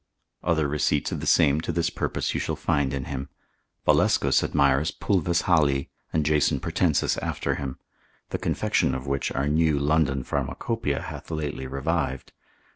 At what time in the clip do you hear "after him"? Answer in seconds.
7.21-7.77